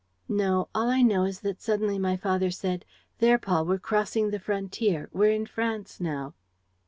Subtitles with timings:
[0.27, 2.85] "No, all I know is that suddenly my father said:
[3.19, 6.33] 'There, Paul, we're crossing the frontier; we're in France now.'